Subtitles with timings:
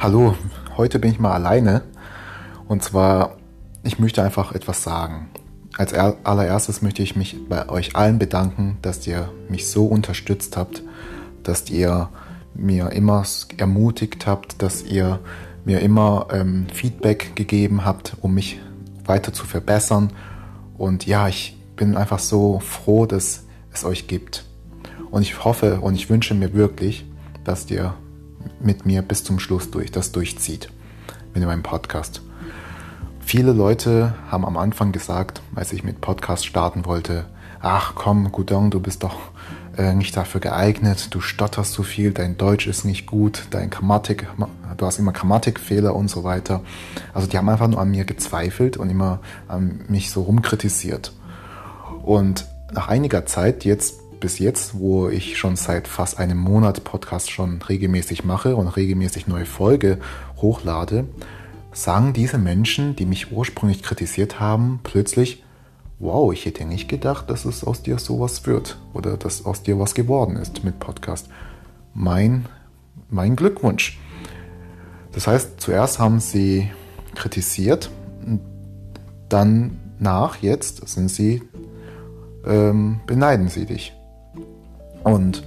[0.00, 0.36] Hallo,
[0.76, 1.82] heute bin ich mal alleine.
[2.68, 3.36] Und zwar,
[3.82, 5.28] ich möchte einfach etwas sagen.
[5.76, 10.84] Als allererstes möchte ich mich bei euch allen bedanken, dass ihr mich so unterstützt habt,
[11.42, 12.10] dass ihr
[12.54, 13.24] mir immer
[13.56, 15.18] ermutigt habt, dass ihr
[15.64, 18.60] mir immer ähm, Feedback gegeben habt, um mich
[19.04, 20.12] weiter zu verbessern.
[20.76, 24.44] Und ja, ich bin einfach so froh, dass es euch gibt.
[25.10, 27.04] Und ich hoffe und ich wünsche mir wirklich,
[27.42, 27.94] dass ihr
[28.60, 30.70] mit mir bis zum Schluss durch, das durchzieht
[31.34, 32.22] mit meinem Podcast.
[33.20, 37.26] Viele Leute haben am Anfang gesagt, als ich mit Podcast starten wollte,
[37.60, 39.16] ach komm, Gudong, du bist doch
[39.76, 44.26] äh, nicht dafür geeignet, du stotterst zu viel, dein Deutsch ist nicht gut, dein Grammatik,
[44.76, 46.62] du hast immer Grammatikfehler und so weiter.
[47.14, 51.12] Also die haben einfach nur an mir gezweifelt und immer an mich so rumkritisiert.
[52.02, 57.30] Und nach einiger Zeit, jetzt bis jetzt, wo ich schon seit fast einem Monat Podcast
[57.30, 59.98] schon regelmäßig mache und regelmäßig neue Folge
[60.36, 61.06] hochlade,
[61.72, 65.44] sagen diese Menschen, die mich ursprünglich kritisiert haben, plötzlich,
[65.98, 69.78] wow, ich hätte nicht gedacht, dass es aus dir sowas wird oder dass aus dir
[69.78, 71.28] was geworden ist mit Podcast.
[71.94, 72.46] Mein,
[73.10, 73.98] mein Glückwunsch.
[75.12, 76.70] Das heißt, zuerst haben sie
[77.14, 77.90] kritisiert,
[79.28, 81.42] dann nach jetzt sind sie
[82.46, 83.97] ähm, beneiden sie dich.
[85.02, 85.46] Und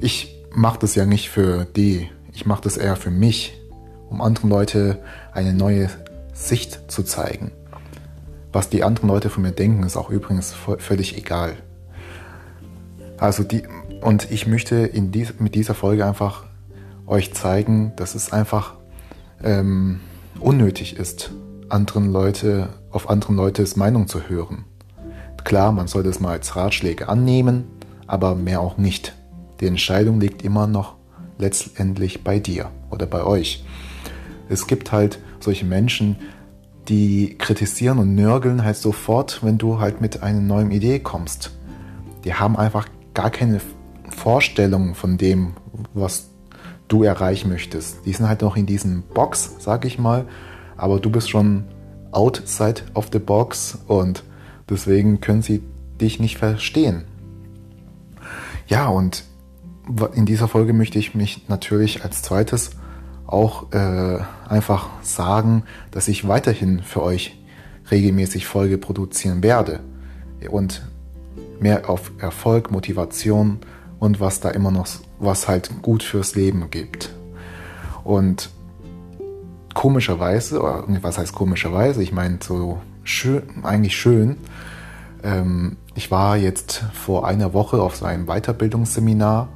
[0.00, 3.58] ich mache das ja nicht für die, ich mache das eher für mich,
[4.08, 4.98] um anderen Leute
[5.32, 5.88] eine neue
[6.32, 7.52] Sicht zu zeigen.
[8.52, 11.56] Was die anderen Leute von mir denken, ist auch übrigens völlig egal.
[13.16, 13.62] Also die,
[14.02, 16.44] und ich möchte in dies, mit dieser Folge einfach
[17.06, 18.74] euch zeigen, dass es einfach
[19.42, 20.00] ähm,
[20.40, 21.30] unnötig ist,
[21.68, 24.64] anderen Leute, auf anderen Leutes Meinung zu hören.
[25.44, 27.64] Klar, man sollte es mal als Ratschläge annehmen,
[28.12, 29.14] aber mehr auch nicht.
[29.60, 30.96] Die Entscheidung liegt immer noch
[31.38, 33.64] letztendlich bei dir oder bei euch.
[34.50, 36.16] Es gibt halt solche Menschen,
[36.90, 41.52] die kritisieren und nörgeln halt sofort, wenn du halt mit einer neuen Idee kommst.
[42.24, 43.62] Die haben einfach gar keine
[44.10, 45.54] Vorstellung von dem,
[45.94, 46.28] was
[46.88, 48.04] du erreichen möchtest.
[48.04, 50.26] Die sind halt noch in diesem Box, sag ich mal,
[50.76, 51.64] aber du bist schon
[52.10, 54.22] outside of the box und
[54.68, 55.62] deswegen können sie
[55.98, 57.06] dich nicht verstehen.
[58.66, 59.24] Ja, und
[60.14, 62.70] in dieser Folge möchte ich mich natürlich als zweites
[63.26, 64.18] auch äh,
[64.48, 67.38] einfach sagen, dass ich weiterhin für euch
[67.90, 69.80] regelmäßig Folge produzieren werde
[70.50, 70.82] und
[71.60, 73.58] mehr auf Erfolg, Motivation
[73.98, 74.86] und was da immer noch,
[75.18, 77.10] was halt gut fürs Leben gibt.
[78.04, 78.50] Und
[79.74, 84.36] komischerweise, oder was heißt komischerweise, ich meine so schön, eigentlich schön,
[85.22, 89.48] ähm, ich war jetzt vor einer Woche auf so einem Weiterbildungsseminar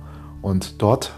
[0.43, 1.15] und dort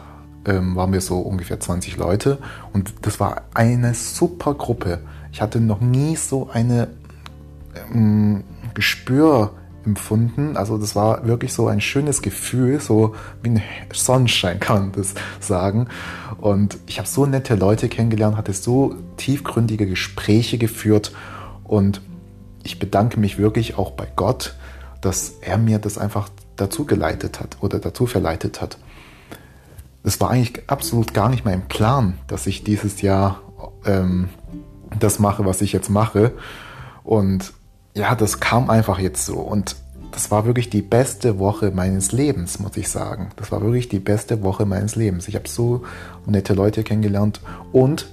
[0.46, 2.38] ähm, waren wir so ungefähr 20 Leute
[2.72, 5.00] und das war eine super Gruppe.
[5.32, 6.88] Ich hatte noch nie so eine
[7.92, 8.44] ähm,
[8.74, 9.52] Gespür
[9.84, 10.56] empfunden.
[10.56, 15.14] Also das war wirklich so ein schönes Gefühl, so wie ein Sonnenschein kann man das
[15.40, 15.88] sagen.
[16.38, 21.12] Und ich habe so nette Leute kennengelernt, hatte so tiefgründige Gespräche geführt
[21.64, 22.00] und
[22.62, 24.54] ich bedanke mich wirklich auch bei Gott,
[25.00, 28.78] dass er mir das einfach dazu geleitet hat oder dazu verleitet hat.
[30.02, 33.40] Es war eigentlich absolut gar nicht mein Plan, dass ich dieses Jahr
[33.84, 34.28] ähm,
[34.98, 36.32] das mache, was ich jetzt mache.
[37.04, 37.52] Und
[37.94, 39.36] ja, das kam einfach jetzt so.
[39.36, 39.76] Und
[40.12, 43.30] das war wirklich die beste Woche meines Lebens, muss ich sagen.
[43.36, 45.28] Das war wirklich die beste Woche meines Lebens.
[45.28, 45.84] Ich habe so
[46.26, 47.40] nette Leute kennengelernt.
[47.72, 48.08] Und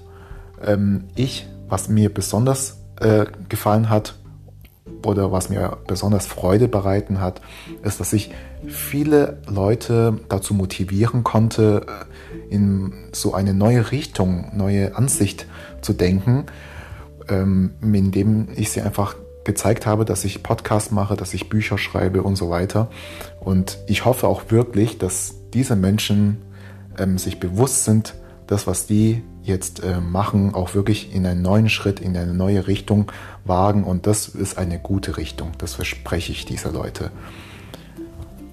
[0.63, 4.16] ähm, ich, was mir besonders äh, gefallen hat,
[5.05, 7.41] oder was mir besonders Freude bereiten hat,
[7.83, 8.31] ist, dass ich
[8.67, 15.47] viele Leute dazu motivieren konnte, äh, in so eine neue Richtung, neue Ansicht
[15.81, 16.45] zu denken,
[17.29, 22.23] ähm, indem ich sie einfach gezeigt habe, dass ich Podcasts mache, dass ich Bücher schreibe
[22.23, 22.89] und so weiter.
[23.40, 26.41] Und ich hoffe auch wirklich, dass diese Menschen
[26.97, 28.16] ähm, sich bewusst sind,
[28.47, 32.68] das, was die jetzt äh, machen, auch wirklich in einen neuen Schritt, in eine neue
[32.68, 33.12] Richtung
[33.46, 33.84] wagen.
[33.84, 35.52] Und das ist eine gute Richtung.
[35.58, 37.12] Das verspreche ich dieser Leute.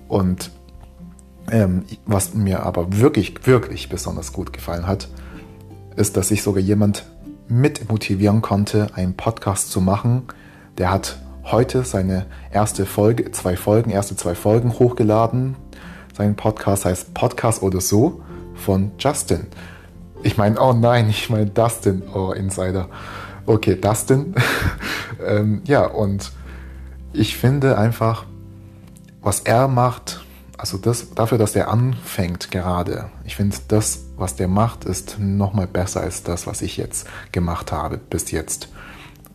[0.09, 0.51] Und
[1.51, 5.09] ähm, was mir aber wirklich, wirklich besonders gut gefallen hat,
[5.97, 7.05] ist, dass ich sogar jemand
[7.49, 10.23] mit motivieren konnte, einen Podcast zu machen.
[10.79, 15.57] Der hat heute seine erste Folge, zwei Folgen, erste zwei Folgen hochgeladen.
[16.17, 18.23] Sein Podcast heißt Podcast oder so
[18.55, 19.47] von Justin.
[20.23, 22.89] Ich meine, oh nein, ich meine Dustin, oh Insider.
[23.47, 24.35] Okay, Dustin.
[25.27, 26.33] ähm, ja, und
[27.13, 28.27] ich finde einfach,
[29.21, 30.25] was er macht,
[30.57, 35.67] also das, dafür, dass der anfängt gerade, ich finde, das, was der macht, ist nochmal
[35.67, 38.69] besser als das, was ich jetzt gemacht habe bis jetzt.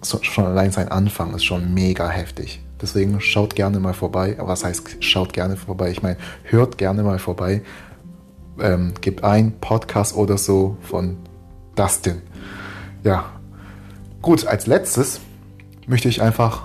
[0.02, 2.62] So, schon allein sein Anfang ist schon mega heftig.
[2.82, 4.38] Deswegen schaut gerne mal vorbei.
[4.40, 5.90] Was heißt, schaut gerne vorbei?
[5.90, 7.62] Ich meine, hört gerne mal vorbei.
[8.60, 11.18] Ähm, gebt ein Podcast oder so von
[11.76, 12.22] Dustin.
[13.04, 13.26] Ja.
[14.22, 15.22] Gut, als letztes
[15.86, 16.64] möchte ich einfach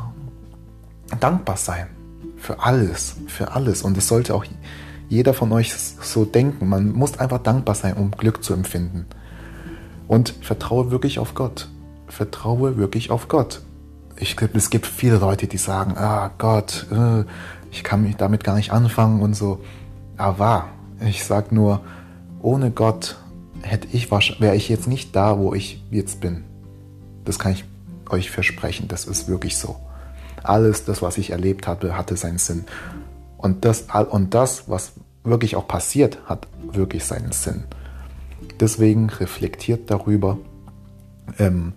[1.20, 1.88] dankbar sein
[2.36, 3.82] für alles, für alles.
[3.82, 4.44] Und es sollte auch
[5.08, 6.68] jeder von euch so denken.
[6.68, 9.06] Man muss einfach dankbar sein, um Glück zu empfinden.
[10.08, 11.68] Und vertraue wirklich auf Gott.
[12.08, 13.62] Vertraue wirklich auf Gott.
[14.16, 17.24] Ich glaube, es gibt viele Leute, die sagen, ah Gott, äh,
[17.70, 19.60] ich kann mich damit gar nicht anfangen und so.
[20.16, 20.66] Aber
[21.06, 21.80] ich sage nur,
[22.40, 23.16] ohne Gott
[23.62, 26.44] hätte ich wäre ich jetzt nicht da, wo ich jetzt bin.
[27.24, 27.64] Das kann ich
[28.10, 28.88] euch versprechen.
[28.88, 29.76] Das ist wirklich so.
[30.42, 32.64] Alles, das, was ich erlebt hatte, hatte seinen Sinn.
[33.36, 34.92] Und das, und das, was
[35.24, 37.64] wirklich auch passiert, hat wirklich seinen Sinn.
[38.60, 40.38] Deswegen reflektiert darüber,
[41.38, 41.74] ähm,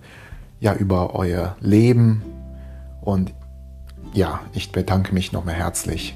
[0.59, 2.23] ja, über euer Leben.
[3.01, 3.33] Und
[4.13, 6.15] ja, ich bedanke mich nochmal herzlich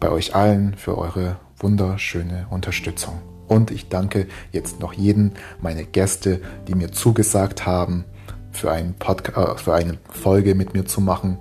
[0.00, 3.20] bei euch allen für eure wunderschöne Unterstützung.
[3.46, 8.04] Und ich danke jetzt noch jeden meine Gäste, die mir zugesagt haben,
[8.52, 11.38] für, einen Podcast, äh, für eine Folge mit mir zu machen.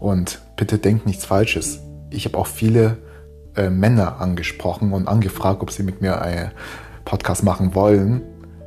[0.00, 1.80] Und bitte denkt nichts Falsches.
[2.10, 2.98] Ich habe auch viele
[3.54, 6.50] äh, Männer angesprochen und angefragt, ob sie mit mir einen
[7.04, 8.22] Podcast machen wollen.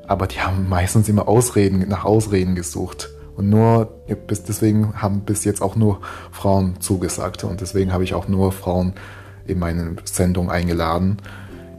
[0.07, 3.09] Aber die haben meistens immer Ausreden nach Ausreden gesucht.
[3.35, 3.89] Und nur,
[4.29, 5.99] deswegen haben bis jetzt auch nur
[6.31, 7.43] Frauen zugesagt.
[7.43, 8.93] Und deswegen habe ich auch nur Frauen
[9.45, 11.17] in meine Sendung eingeladen.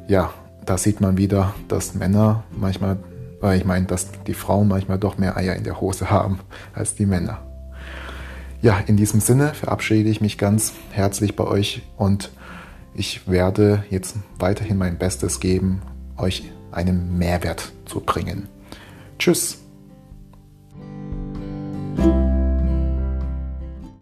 [0.08, 0.32] Ja,
[0.64, 2.98] da sieht man wieder, dass Männer manchmal,
[3.40, 6.40] weil ich meine, dass die Frauen manchmal doch mehr Eier in der Hose haben
[6.74, 7.38] als die Männer.
[8.62, 12.30] Ja, in diesem Sinne verabschiede ich mich ganz herzlich bei euch und
[12.94, 15.82] ich werde jetzt weiterhin mein Bestes geben,
[16.16, 18.48] euch einen Mehrwert zu bringen.
[19.18, 19.65] Tschüss.